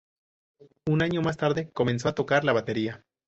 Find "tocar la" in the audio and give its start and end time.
2.15-2.53